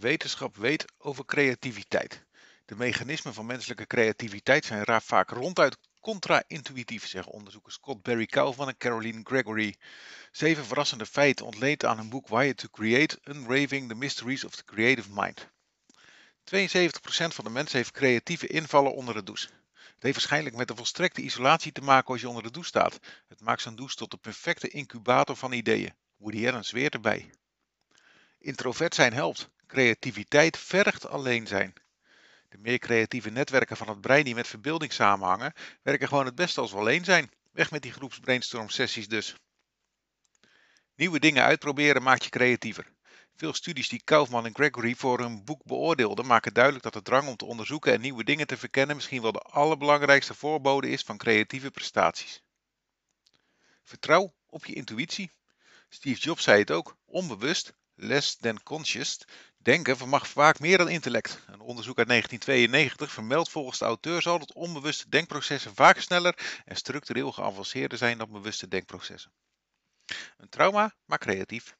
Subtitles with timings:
[0.00, 2.24] wetenschap weet over creativiteit.
[2.64, 8.68] De mechanismen van menselijke creativiteit zijn raar vaak ronduit contra-intuïtief, zeggen onderzoekers Scott Barry Kaufman
[8.68, 9.76] en Caroline Gregory.
[10.32, 14.64] Zeven verrassende feiten ontleend aan hun boek Wired to Create, Unraving the Mysteries of the
[14.64, 15.48] Creative Mind.
[16.44, 19.48] 72% van de mensen heeft creatieve invallen onder de douche.
[19.74, 22.98] Het heeft waarschijnlijk met de volstrekte isolatie te maken als je onder de douche staat.
[23.28, 25.94] Het maakt zo'n douche tot de perfecte incubator van ideeën.
[26.16, 27.30] Woody Allen zweert erbij.
[28.38, 29.50] Introvert zijn helpt.
[29.70, 31.72] Creativiteit vergt alleen zijn.
[32.48, 35.52] De meer creatieve netwerken van het brein die met verbeelding samenhangen,
[35.82, 37.30] werken gewoon het beste als we alleen zijn.
[37.52, 39.34] Weg met die groepsbrainstorm sessies dus.
[40.94, 42.92] Nieuwe dingen uitproberen maakt je creatiever.
[43.34, 47.28] Veel studies die Kaufman en Gregory voor hun boek beoordeelden maken duidelijk dat de drang
[47.28, 51.16] om te onderzoeken en nieuwe dingen te verkennen misschien wel de allerbelangrijkste voorbode is van
[51.16, 52.42] creatieve prestaties.
[53.82, 55.30] Vertrouw op je intuïtie.
[55.88, 59.18] Steve Jobs zei het ook, onbewust, less than conscious,
[59.58, 61.42] denken vermag vaak meer dan intellect.
[61.46, 66.76] Een onderzoek uit 1992 vermeldt volgens de auteurs al dat onbewuste denkprocessen vaak sneller en
[66.76, 69.32] structureel geavanceerder zijn dan bewuste denkprocessen.
[70.36, 71.76] Een trauma maakt creatief.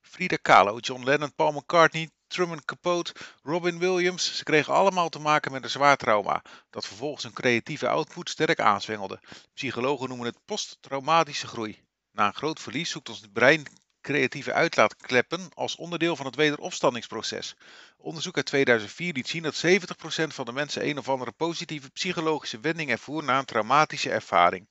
[0.00, 3.12] Frida Kahlo, John Lennon, Paul McCartney, Truman Capote,
[3.42, 7.88] Robin Williams, ze kregen allemaal te maken met een zwaar trauma, dat vervolgens hun creatieve
[7.88, 9.20] output sterk aanzwengelde.
[9.54, 11.82] Psychologen noemen het posttraumatische groei.
[12.12, 13.66] Na een groot verlies zoekt ons brein
[14.04, 17.56] creatieve uitlaatkleppen als onderdeel van het wederopstandingsproces.
[17.96, 22.60] Onderzoek uit 2004 liet zien dat 70% van de mensen een of andere positieve psychologische
[22.60, 24.68] wending ervoer na een traumatische ervaring.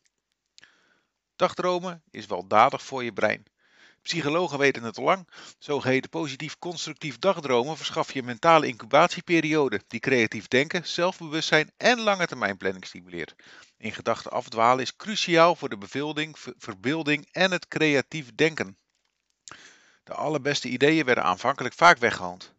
[1.35, 3.43] Dagdromen is weldadig voor je brein.
[4.01, 5.29] Psychologen weten het al lang.
[5.57, 12.85] Zogeheten positief-constructief dagdromen verschaffen je mentale incubatieperiode, die creatief denken, zelfbewustzijn en lange termijn planning
[12.85, 13.35] stimuleert.
[13.77, 18.77] In gedachten afdwalen is cruciaal voor de bevelding, verbeelding en het creatief denken.
[20.03, 22.52] De allerbeste ideeën werden aanvankelijk vaak weggehaald.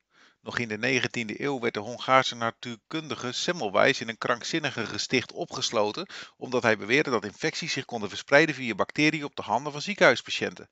[0.45, 6.07] Nog in de 19e eeuw werd de Hongaarse natuurkundige Semmelweis in een krankzinnige gesticht opgesloten
[6.37, 10.69] omdat hij beweerde dat infecties zich konden verspreiden via bacteriën op de handen van ziekenhuispatiënten.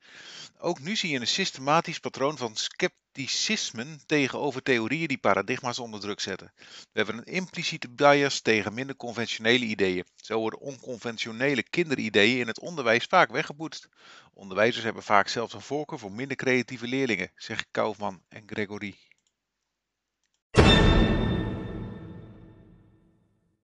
[0.59, 6.21] Ook nu zie je een systematisch patroon van scepticisme tegenover theorieën die paradigma's onder druk
[6.21, 6.53] zetten.
[6.56, 10.05] We hebben een impliciete bias tegen minder conventionele ideeën.
[10.16, 13.88] Zo worden onconventionele kinderideeën in het onderwijs vaak weggepoetst.
[14.34, 18.97] Onderwijzers hebben vaak zelfs een voorkeur voor minder creatieve leerlingen, zeggen Kaufman en Gregory.